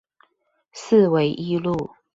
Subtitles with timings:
[0.73, 1.91] 四維一路